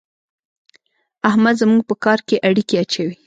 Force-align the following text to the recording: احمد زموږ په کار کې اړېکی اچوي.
احمد 1.29 1.55
زموږ 1.61 1.81
په 1.89 1.95
کار 2.03 2.19
کې 2.27 2.43
اړېکی 2.47 2.75
اچوي. 2.83 3.15